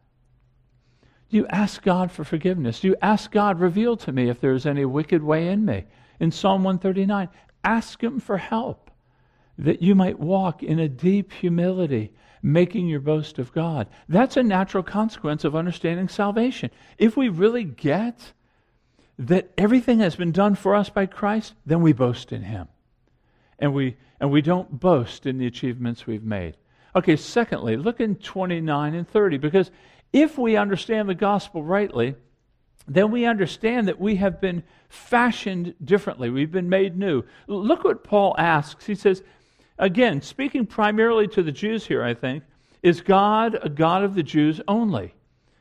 [1.29, 2.79] Do you ask God for forgiveness?
[2.79, 5.85] Do you ask God, reveal to me if there is any wicked way in me?
[6.19, 7.29] In Psalm 139,
[7.63, 8.89] ask Him for help
[9.57, 12.11] that you might walk in a deep humility
[12.41, 13.87] making your boast of God.
[14.07, 16.71] That's a natural consequence of understanding salvation.
[16.97, 18.31] If we really get
[19.19, 22.69] that everything has been done for us by Christ, then we boast in Him.
[23.59, 26.55] And we, and we don't boast in the achievements we've made.
[26.95, 29.69] Okay, secondly, look in 29 and 30, because
[30.11, 32.15] if we understand the gospel rightly,
[32.87, 36.29] then we understand that we have been fashioned differently.
[36.29, 37.23] We've been made new.
[37.47, 38.85] Look what Paul asks.
[38.85, 39.23] He says,
[39.77, 42.43] Again, speaking primarily to the Jews here, I think,
[42.83, 45.13] is God a God of the Jews only?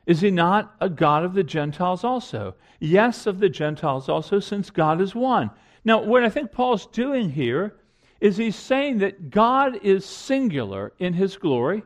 [0.07, 2.55] Is he not a God of the Gentiles also?
[2.81, 5.51] Yes, of the Gentiles also, since God is one.
[5.85, 7.77] Now, what I think Paul's doing here
[8.21, 11.85] is he's saying that God is singular in his glory.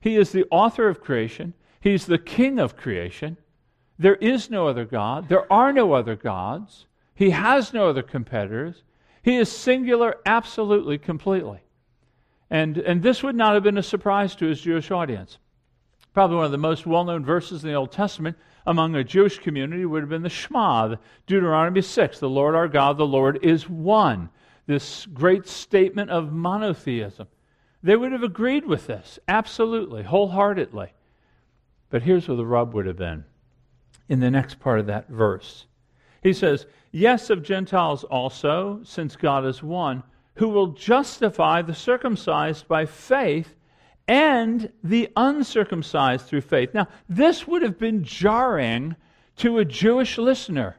[0.00, 3.36] He is the author of creation, he's the king of creation.
[3.98, 8.84] There is no other God, there are no other gods, he has no other competitors.
[9.22, 11.58] He is singular absolutely, completely.
[12.48, 15.38] And, and this would not have been a surprise to his Jewish audience.
[16.14, 18.36] Probably one of the most well known verses in the Old Testament
[18.66, 22.20] among a Jewish community would have been the Shema, Deuteronomy 6.
[22.20, 24.30] The Lord our God, the Lord is one.
[24.66, 27.28] This great statement of monotheism.
[27.82, 30.92] They would have agreed with this, absolutely, wholeheartedly.
[31.90, 33.24] But here's where the rub would have been
[34.08, 35.66] in the next part of that verse.
[36.22, 40.02] He says, Yes, of Gentiles also, since God is one
[40.36, 43.54] who will justify the circumcised by faith
[44.06, 46.72] and the uncircumcised through faith.
[46.72, 48.96] Now, this would have been jarring
[49.36, 50.76] to a Jewish listener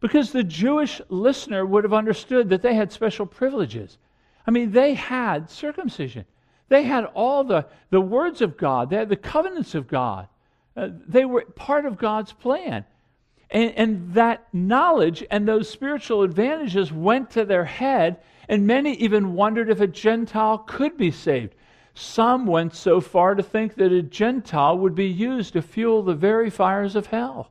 [0.00, 3.96] because the Jewish listener would have understood that they had special privileges.
[4.46, 6.26] I mean, they had circumcision,
[6.68, 10.28] they had all the, the words of God, they had the covenants of God,
[10.76, 12.84] uh, they were part of God's plan.
[13.50, 19.34] And, and that knowledge and those spiritual advantages went to their head and many even
[19.34, 21.54] wondered if a Gentile could be saved.
[21.94, 26.14] Some went so far to think that a Gentile would be used to fuel the
[26.14, 27.50] very fires of hell.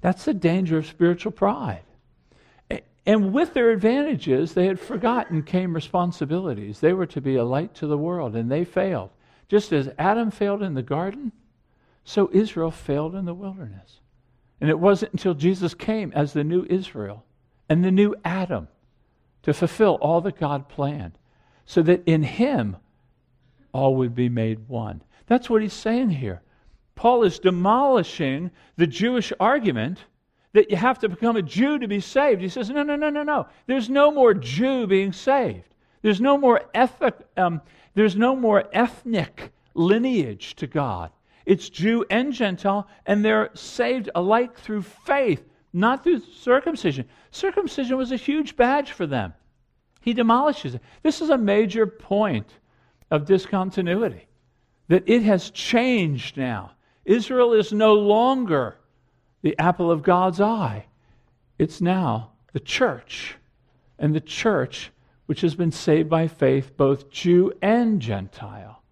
[0.00, 1.82] That's the danger of spiritual pride.
[3.06, 6.80] And with their advantages, they had forgotten came responsibilities.
[6.80, 9.10] They were to be a light to the world, and they failed.
[9.48, 11.32] Just as Adam failed in the garden,
[12.04, 14.00] so Israel failed in the wilderness.
[14.60, 17.24] And it wasn't until Jesus came as the new Israel
[17.68, 18.68] and the new Adam
[19.42, 21.18] to fulfill all that God planned,
[21.66, 22.76] so that in him
[23.72, 25.02] all would be made one.
[25.26, 26.42] That's what he's saying here.
[26.94, 29.98] Paul is demolishing the Jewish argument
[30.52, 32.40] that you have to become a Jew to be saved.
[32.40, 33.48] He says, no, no, no, no, no.
[33.66, 35.74] There's no more Jew being saved.
[36.02, 37.60] There's no more ethic, um,
[37.94, 41.10] there's no more ethnic lineage to God.
[41.46, 47.06] It's Jew and Gentile, and they're saved alike through faith not through circumcision.
[47.32, 49.34] Circumcision was a huge badge for them.
[50.00, 50.82] He demolishes it.
[51.02, 52.46] This is a major point
[53.10, 54.28] of discontinuity,
[54.88, 56.72] that it has changed now.
[57.04, 58.76] Israel is no longer
[59.42, 60.86] the apple of God's eye,
[61.58, 63.36] it's now the church.
[63.98, 64.90] And the church,
[65.26, 68.82] which has been saved by faith, both Jew and Gentile.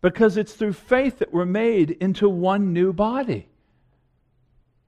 [0.00, 3.48] Because it's through faith that we're made into one new body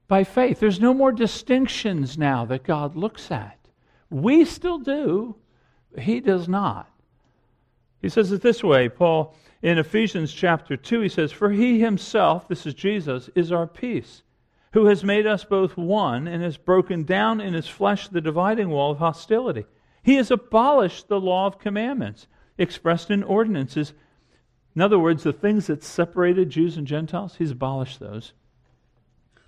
[0.07, 0.59] by faith.
[0.59, 3.57] There's no more distinctions now that God looks at.
[4.09, 5.37] We still do,
[5.97, 6.91] He does not.
[8.01, 12.47] He says it this way, Paul, in Ephesians chapter 2, he says, For He Himself,
[12.47, 14.23] this is Jesus, is our peace,
[14.73, 18.69] who has made us both one and has broken down in His flesh the dividing
[18.69, 19.65] wall of hostility.
[20.03, 23.93] He has abolished the law of commandments expressed in ordinances.
[24.75, 28.33] In other words, the things that separated Jews and Gentiles, He's abolished those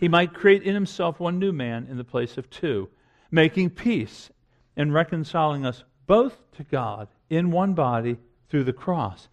[0.03, 2.89] he might create in himself one new man in the place of two,
[3.31, 4.31] making peace
[4.75, 8.17] and reconciling us both to God in one body
[8.49, 9.29] through the cross.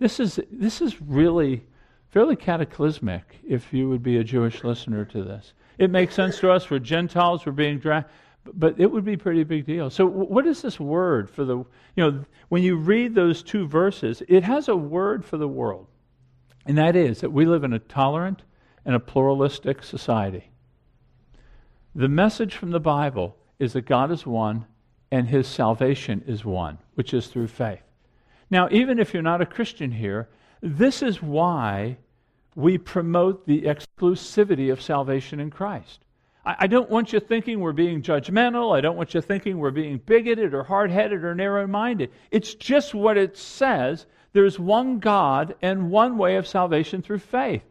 [0.00, 1.64] This is, this is really
[2.08, 5.52] fairly cataclysmic if you would be a Jewish listener to this.
[5.78, 6.68] It makes sense to us.
[6.68, 8.08] We're Gentiles, we're being dragged,
[8.54, 9.90] but it would be a pretty big deal.
[9.90, 14.22] So, what is this word for the, you know, when you read those two verses,
[14.28, 15.86] it has a word for the world.
[16.66, 18.42] And that is that we live in a tolerant,
[18.88, 20.50] and a pluralistic society.
[21.94, 24.64] The message from the Bible is that God is one
[25.10, 27.82] and his salvation is one, which is through faith.
[28.50, 30.30] Now, even if you're not a Christian here,
[30.62, 31.98] this is why
[32.54, 36.00] we promote the exclusivity of salvation in Christ.
[36.58, 38.76] I, don't want you thinking we're being judgmental.
[38.76, 42.10] I don't want you thinking we're being bigoted or hard headed or narrow minded.
[42.30, 44.06] It's just what it says.
[44.32, 47.62] There's one God and one way of salvation through faith.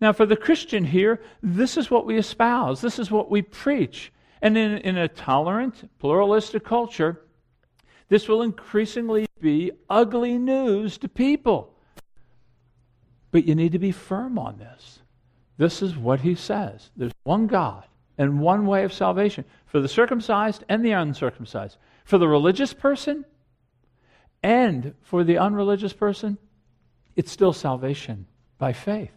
[0.00, 4.12] Now, for the Christian here, this is what we espouse, this is what we preach.
[4.40, 7.22] And in, in a tolerant, pluralistic culture,
[8.08, 11.74] this will increasingly be ugly news to people.
[13.30, 15.00] But you need to be firm on this.
[15.58, 17.84] This is what he says there's one God
[18.16, 21.76] and one way of salvation for the circumcised and the uncircumcised.
[22.04, 23.24] For the religious person
[24.42, 26.38] and for the unreligious person,
[27.16, 29.12] it's still salvation by faith.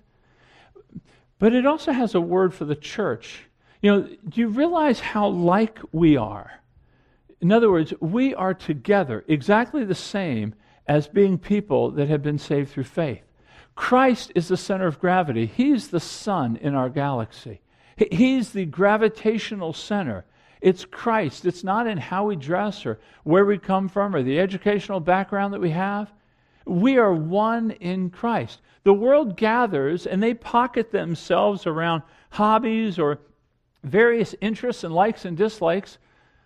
[1.39, 3.45] But it also has a word for the church.
[3.81, 6.61] You know, do you realize how like we are?
[7.39, 10.53] In other words, we are together exactly the same
[10.87, 13.23] as being people that have been saved through faith.
[13.81, 15.47] Christ is the center of gravity.
[15.47, 17.61] He's the sun in our galaxy.
[18.11, 20.23] He's the gravitational center.
[20.61, 21.45] It's Christ.
[21.45, 25.51] It's not in how we dress or where we come from or the educational background
[25.55, 26.13] that we have.
[26.63, 28.61] We are one in Christ.
[28.83, 33.17] The world gathers and they pocket themselves around hobbies or
[33.83, 35.97] various interests and likes and dislikes,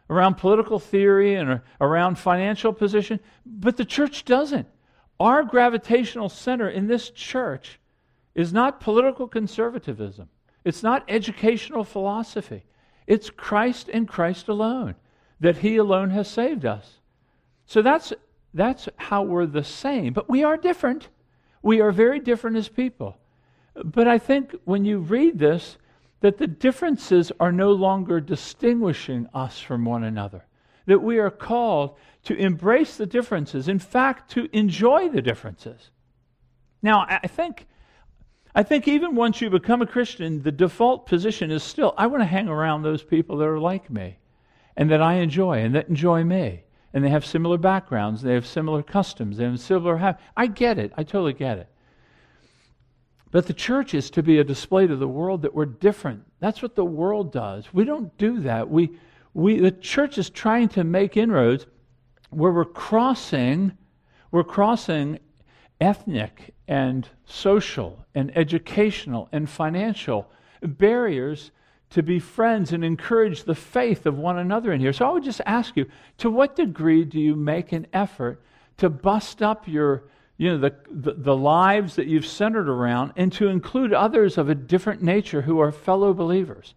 [0.10, 4.70] around political theory and around financial position, but the church doesn't.
[5.20, 7.80] Our gravitational center in this church
[8.34, 10.30] is not political conservatism.
[10.64, 12.64] It's not educational philosophy.
[13.08, 14.96] It's Christ and Christ alone,
[15.40, 17.00] that He alone has saved us.
[17.66, 18.14] So that's,
[18.54, 21.08] that's how we're the same, but we are different.
[21.62, 23.18] We are very different as people.
[23.76, 25.78] But I think when you read this,
[26.22, 30.46] that the differences are no longer distinguishing us from one another,
[30.86, 35.92] that we are called to embrace the differences, in fact, to enjoy the differences.
[36.82, 37.68] Now, I think
[38.58, 42.22] I think even once you become a Christian, the default position is still I want
[42.22, 44.18] to hang around those people that are like me
[44.78, 46.64] and that I enjoy and that enjoy me.
[46.94, 50.24] And they have similar backgrounds, they have similar customs, they have similar habits.
[50.38, 50.94] I get it.
[50.96, 51.68] I totally get it.
[53.32, 56.24] But the church is to be a display to the world that we're different.
[56.40, 57.74] That's what the world does.
[57.74, 58.70] We don't do that.
[58.70, 58.98] We,
[59.36, 61.68] we, the church is trying to make inroads
[62.30, 63.74] where we're crossing,
[64.32, 65.20] we're crossing
[65.82, 70.32] ethnic and social and educational and financial
[70.64, 71.52] barriers
[71.90, 74.94] to be friends and encourage the faith of one another in here.
[74.94, 75.86] So I would just ask you
[76.20, 78.42] to what degree do you make an effort
[78.78, 80.06] to bust up your
[80.38, 84.50] you know the, the, the lives that you've centered around and to include others of
[84.50, 86.74] a different nature who are fellow believers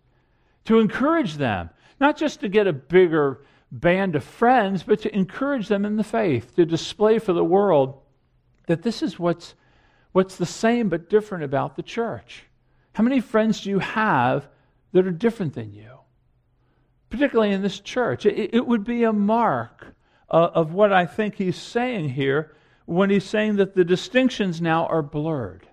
[0.65, 5.69] to encourage them not just to get a bigger band of friends but to encourage
[5.69, 8.01] them in the faith to display for the world
[8.67, 9.55] that this is what's,
[10.13, 12.45] what's the same but different about the church.
[12.93, 14.49] How many friends do you have
[14.93, 15.99] that are different than you?
[17.11, 18.27] Particularly in this church.
[18.27, 19.95] It, it would be a mark
[20.31, 24.87] uh, of what I think he's saying here when he's saying that the distinctions now
[24.87, 25.67] are blurred.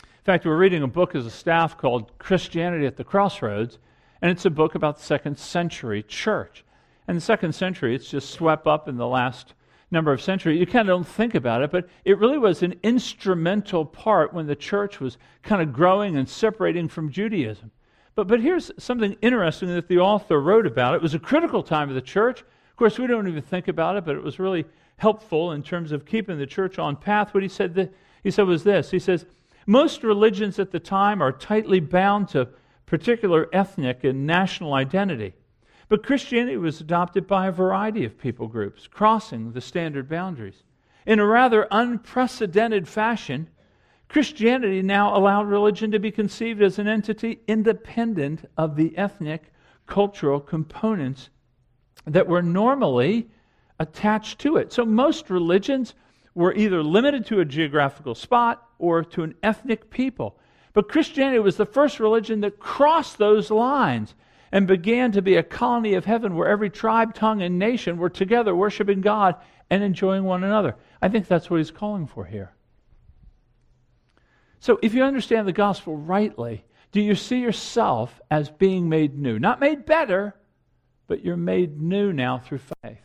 [0.00, 3.78] In fact, we're reading a book as a staff called Christianity at the Crossroads,
[4.22, 6.64] and it's a book about the second century church.
[7.08, 9.54] And the second century, it's just swept up in the last
[9.90, 12.74] number of centuries, you kind of don't think about it, but it really was an
[12.82, 17.70] instrumental part when the church was kind of growing and separating from Judaism.
[18.14, 20.94] But, but here's something interesting that the author wrote about.
[20.94, 22.40] It was a critical time of the church.
[22.40, 24.64] Of course, we don't even think about it, but it was really
[24.96, 27.32] helpful in terms of keeping the church on path.
[27.32, 27.92] What he said, that,
[28.24, 29.26] he said was this He says,
[29.66, 32.48] Most religions at the time are tightly bound to
[32.86, 35.34] particular ethnic and national identity.
[35.88, 40.62] But Christianity was adopted by a variety of people groups, crossing the standard boundaries.
[41.04, 43.48] In a rather unprecedented fashion,
[44.08, 49.52] Christianity now allowed religion to be conceived as an entity independent of the ethnic,
[49.86, 51.30] cultural components
[52.06, 53.28] that were normally
[53.78, 54.72] attached to it.
[54.72, 55.94] So most religions
[56.34, 60.38] were either limited to a geographical spot or to an ethnic people.
[60.76, 64.14] But Christianity was the first religion that crossed those lines
[64.52, 68.10] and began to be a colony of heaven where every tribe, tongue, and nation were
[68.10, 69.36] together worshiping God
[69.70, 70.76] and enjoying one another.
[71.00, 72.52] I think that's what he's calling for here.
[74.60, 76.62] So, if you understand the gospel rightly,
[76.92, 79.38] do you see yourself as being made new?
[79.38, 80.36] Not made better,
[81.06, 83.00] but you're made new now through faith.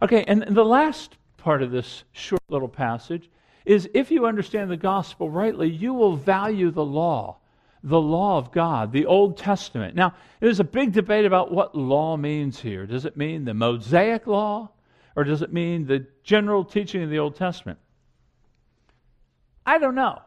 [0.00, 3.28] Okay, and the last part of this short little passage
[3.64, 7.38] is if you understand the gospel rightly, you will value the law
[7.84, 9.94] the law of God, the Old Testament.
[9.94, 12.86] Now, there's a big debate about what law means here.
[12.86, 14.70] Does it mean the Mosaic law,
[15.14, 17.78] or does it mean the general teaching of the Old Testament?
[19.66, 20.18] I don't know.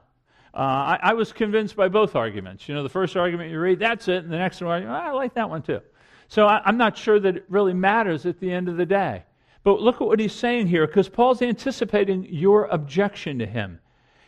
[0.53, 2.69] Uh, I, I, was convinced by both arguments.
[2.69, 5.33] You know, the first argument you read, that's it, and the next one, I like
[5.33, 5.81] that one too.
[6.29, 9.23] So I, I'm not sure that it really matters at the end of the day.
[9.63, 13.79] But look at what he's saying here, because Paul's anticipating your objection to him.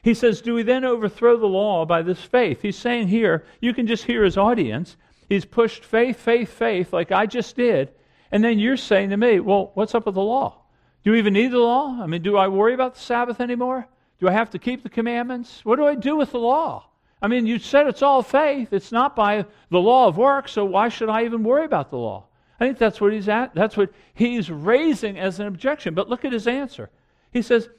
[0.02, 2.62] He says, Do we then overthrow the law by this faith?
[2.62, 4.98] He's saying here, you can just hear his audience.
[5.28, 7.92] He's pushed faith, faith, faith, like I just did.
[8.32, 10.62] And then you're saying to me, Well, what's up with the law?
[11.04, 11.98] Do you even need the law?
[12.02, 13.88] I mean, do I worry about the Sabbath anymore?
[14.20, 15.64] Do I have to keep the commandments?
[15.64, 16.88] What do I do with the law?
[17.22, 18.74] I mean, you said it's all faith.
[18.74, 21.98] It's not by the law of works, so why should I even worry about the
[21.98, 22.26] law?
[22.60, 23.56] I think that's what he's at.
[23.56, 25.94] That's what he's raising as an objection.
[25.94, 26.90] But look at his answer.
[27.32, 27.70] He says,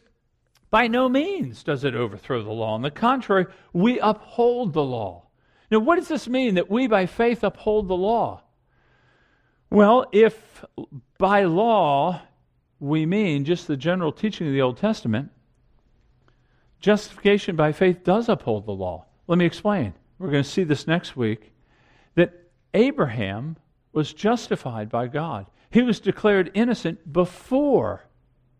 [0.71, 2.75] by no means does it overthrow the law.
[2.75, 5.27] On the contrary, we uphold the law.
[5.71, 8.43] Now, what does this mean that we by faith uphold the law?
[9.69, 10.65] Well, if
[11.19, 12.23] by law
[12.79, 15.31] we mean just the general teaching of the Old Testament,
[16.81, 19.07] justification by faith does uphold the law.
[19.27, 19.95] Let me explain.
[20.19, 21.53] We're going to see this next week
[22.15, 22.33] that
[22.75, 23.57] Abraham
[23.93, 25.47] was justified by God.
[25.71, 28.03] He was declared innocent before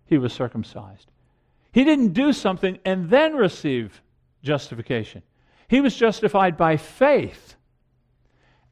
[0.07, 1.11] he was circumcised.
[1.73, 4.03] He didn't do something and then receive
[4.43, 5.23] justification.
[5.69, 7.55] He was justified by faith.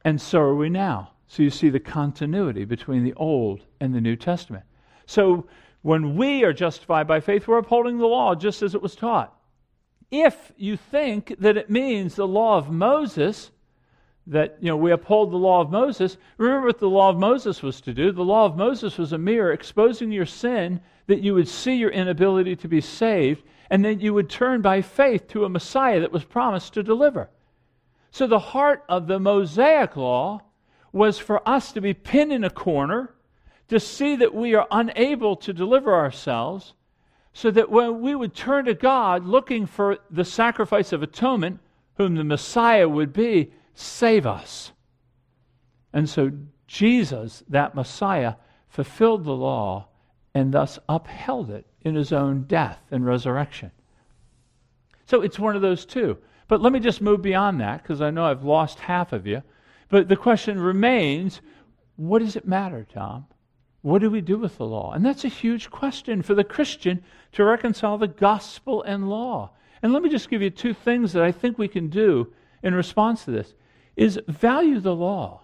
[0.03, 1.11] And so are we now.
[1.27, 4.63] So you see the continuity between the Old and the New Testament.
[5.05, 5.47] So
[5.81, 9.33] when we are justified by faith, we're upholding the law just as it was taught.
[10.11, 13.51] If you think that it means the law of Moses,
[14.27, 17.63] that you know we uphold the law of Moses, remember what the law of Moses
[17.63, 18.11] was to do.
[18.11, 21.89] The law of Moses was a mirror exposing your sin that you would see your
[21.89, 26.11] inability to be saved, and then you would turn by faith to a Messiah that
[26.11, 27.29] was promised to deliver.
[28.11, 30.41] So the heart of the Mosaic law
[30.91, 33.13] was for us to be pinned in a corner,
[33.67, 36.73] to see that we are unable to deliver ourselves,
[37.33, 41.59] so that when we would turn to God looking for the sacrifice of atonement,
[41.95, 44.71] whom the Messiah would be, save us.
[45.93, 46.31] And so
[46.67, 48.35] Jesus, that Messiah,
[48.67, 49.87] fulfilled the law
[50.33, 53.71] and thus upheld it in his own death and resurrection.
[55.05, 56.17] So it's one of those two.
[56.47, 59.41] But let me just move beyond that because I know I've lost half of you.
[59.89, 61.41] But the question remains
[61.95, 63.25] what does it matter, Tom?
[63.81, 64.93] What do we do with the law?
[64.93, 67.03] And that's a huge question for the Christian
[67.33, 69.51] to reconcile the gospel and law.
[69.81, 72.75] And let me just give you two things that I think we can do in
[72.75, 73.53] response to this
[73.99, 75.41] is value the law.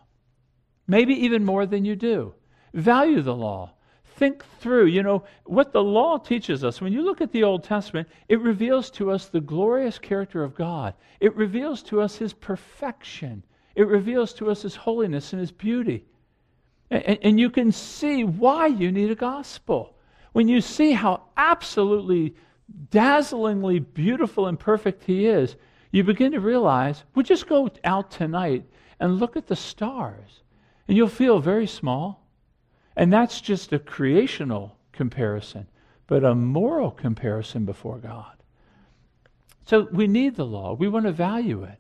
[0.88, 2.34] Maybe even more than you do.
[2.74, 3.74] Value the law.
[4.16, 6.80] Think through, you know, what the law teaches us.
[6.80, 10.56] When you look at the Old Testament, it reveals to us the glorious character of
[10.56, 10.94] God.
[11.20, 13.44] It reveals to us his perfection.
[13.76, 16.06] It reveals to us his holiness and his beauty.
[16.90, 19.98] And, and, you can see why you need a gospel.
[20.32, 22.36] When you see how absolutely
[22.90, 25.58] dazzlingly beautiful and perfect he is,
[25.96, 28.66] you begin to realize, well, just go out tonight
[29.00, 30.42] and look at the stars,
[30.90, 32.28] and you'll feel very small.
[32.98, 35.68] And that's just a creational comparison,
[36.08, 38.34] but a moral comparison before God.
[39.66, 40.74] So we need the law.
[40.74, 41.80] We want to value it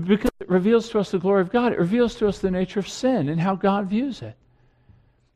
[0.00, 1.72] because it reveals to us the glory of God.
[1.72, 4.34] It reveals to us the nature of sin and how God views it.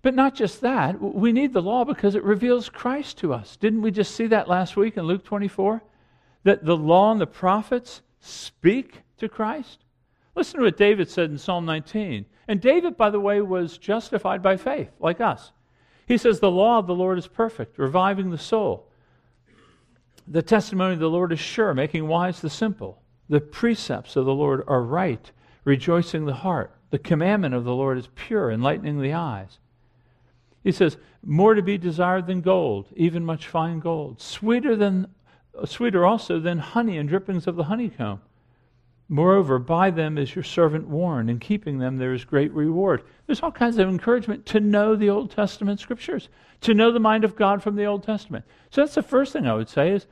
[0.00, 3.56] But not just that, we need the law because it reveals Christ to us.
[3.56, 5.82] Didn't we just see that last week in Luke 24?
[6.44, 9.84] That the law and the prophets speak to Christ?
[10.34, 12.26] Listen to what David said in Psalm 19.
[12.48, 15.52] And David, by the way, was justified by faith, like us.
[16.06, 18.88] He says, The law of the Lord is perfect, reviving the soul.
[20.28, 23.02] The testimony of the Lord is sure, making wise the simple.
[23.28, 25.30] The precepts of the Lord are right,
[25.64, 26.72] rejoicing the heart.
[26.90, 29.58] The commandment of the Lord is pure, enlightening the eyes.
[30.62, 35.08] He says, More to be desired than gold, even much fine gold, sweeter than
[35.64, 38.20] sweeter also than honey and drippings of the honeycomb.
[39.08, 43.04] Moreover, by them is your servant warned, and keeping them there is great reward.
[43.26, 46.28] There's all kinds of encouragement to know the Old Testament scriptures,
[46.62, 48.44] to know the mind of God from the Old Testament.
[48.70, 50.06] So that's the first thing I would say is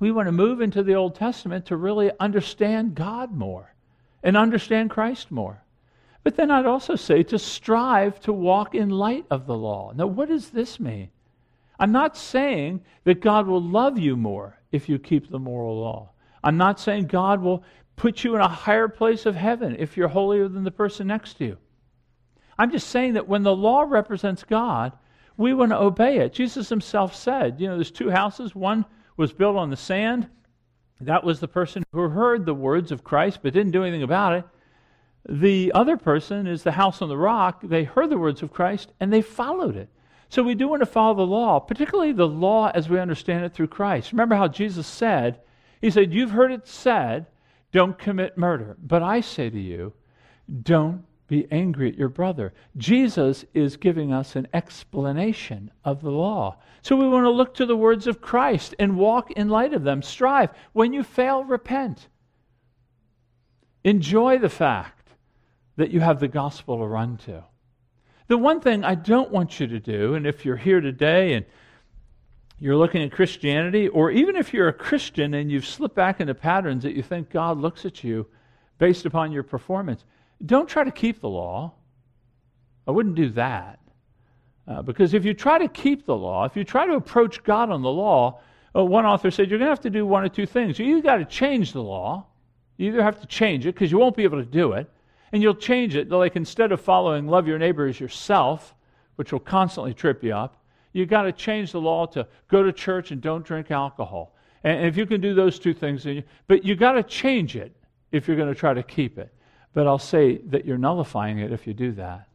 [0.00, 3.74] we want to move into the Old Testament to really understand God more
[4.22, 5.62] and understand Christ more.
[6.24, 9.92] But then I'd also say to strive to walk in light of the law.
[9.94, 11.10] Now, what does this mean?
[11.78, 16.10] I'm not saying that God will love you more if you keep the moral law.
[16.42, 17.64] I'm not saying God will
[17.96, 21.34] put you in a higher place of heaven if you're holier than the person next
[21.34, 21.58] to you.
[22.58, 24.92] I'm just saying that when the law represents God,
[25.36, 26.32] we want to obey it.
[26.32, 28.54] Jesus himself said, you know, there's two houses.
[28.54, 28.84] One
[29.16, 30.28] was built on the sand.
[31.00, 34.32] That was the person who heard the words of Christ but didn't do anything about
[34.34, 34.44] it.
[35.28, 37.60] The other person is the house on the rock.
[37.62, 39.88] They heard the words of Christ and they followed it.
[40.28, 43.54] So we do want to follow the law, particularly the law as we understand it
[43.54, 44.12] through Christ.
[44.12, 45.40] Remember how Jesus said,
[45.80, 47.26] He said, You've heard it said,
[47.72, 48.76] don't commit murder.
[48.82, 49.92] But I say to you,
[50.62, 52.54] don't be angry at your brother.
[52.76, 56.56] Jesus is giving us an explanation of the law.
[56.80, 59.84] So we want to look to the words of Christ and walk in light of
[59.84, 60.00] them.
[60.00, 60.50] Strive.
[60.72, 62.08] When you fail, repent.
[63.84, 65.10] Enjoy the fact
[65.76, 67.44] that you have the gospel to run to.
[68.28, 71.46] The one thing I don't want you to do, and if you're here today and
[72.60, 76.34] you're looking at Christianity, or even if you're a Christian and you've slipped back into
[76.34, 78.26] patterns that you think God looks at you
[78.78, 80.04] based upon your performance,
[80.44, 81.72] don't try to keep the law.
[82.86, 83.78] I wouldn't do that.
[84.66, 87.70] Uh, because if you try to keep the law, if you try to approach God
[87.70, 88.40] on the law,
[88.76, 90.78] uh, one author said you're going to have to do one of two things.
[90.78, 92.26] You either got to change the law,
[92.76, 94.90] you either have to change it because you won't be able to do it,
[95.32, 98.74] and you'll change it, like instead of following love your neighbor as yourself,
[99.16, 100.62] which will constantly trip you up,
[100.92, 104.34] you've got to change the law to go to church and don't drink alcohol.
[104.64, 107.74] And if you can do those two things, you, but you've got to change it
[108.10, 109.32] if you're going to try to keep it.
[109.72, 112.28] But I'll say that you're nullifying it if you do that.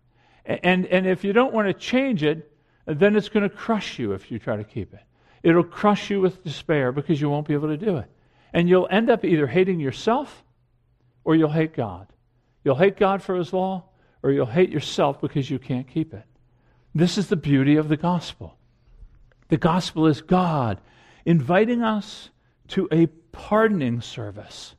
[0.45, 2.51] And, and if you don't want to change it,
[2.85, 5.01] then it's going to crush you if you try to keep it.
[5.41, 8.09] It'll crush you with despair because you won't be able to do it.
[8.53, 10.43] And you'll end up either hating yourself
[11.23, 12.07] or you'll hate God.
[12.63, 13.83] You'll hate God for his law
[14.21, 16.23] or you'll hate yourself because you can't keep it.
[16.95, 18.57] This is the beauty of the gospel.
[19.49, 20.79] The gospel is God
[21.25, 22.29] inviting us
[22.69, 24.75] to a pardoning service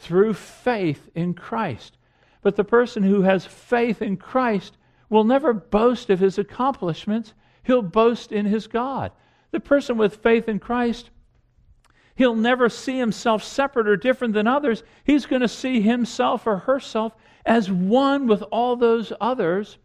[0.00, 1.96] through faith in Christ.
[2.42, 4.76] But the person who has faith in Christ
[5.08, 9.12] will never boast of his accomplishments, he'll boast in his God.
[9.50, 11.10] The person with faith in Christ,
[12.14, 14.82] he'll never see himself separate or different than others.
[15.04, 17.12] He's going to see himself or herself
[17.44, 19.78] as one with all those others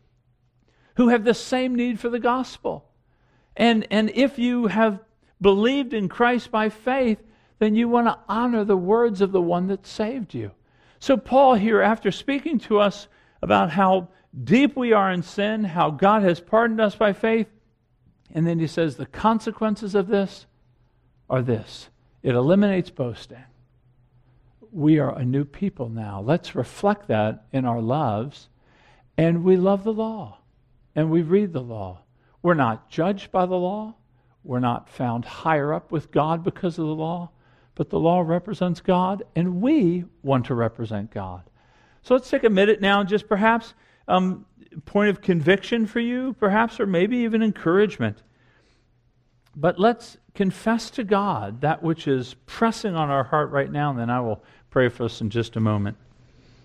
[0.96, 2.86] who have the same need for the gospel.
[3.56, 5.00] And, and if you have
[5.42, 7.20] believed in Christ by faith,
[7.60, 10.52] then you want to honor the words of the one that saved you.
[11.00, 13.08] So, Paul, here, after speaking to us
[13.42, 14.10] about how
[14.44, 17.48] deep we are in sin, how God has pardoned us by faith,
[18.32, 20.46] and then he says the consequences of this
[21.30, 21.90] are this
[22.22, 23.44] it eliminates boasting.
[24.72, 26.22] We are a new people now.
[26.22, 28.50] Let's reflect that in our lives.
[29.18, 30.40] And we love the law,
[30.96, 32.04] and we read the law.
[32.42, 33.96] We're not judged by the law.
[34.44, 37.32] We're not found higher up with God because of the law,
[37.76, 41.44] but the law represents God, and we want to represent God.
[42.02, 43.74] So let's take a minute now, just perhaps
[44.08, 44.46] um,
[44.86, 48.24] point of conviction for you, perhaps, or maybe even encouragement.
[49.56, 54.00] But let's confess to God that which is pressing on our heart right now, and
[54.00, 55.98] then I will pray for us in just a moment.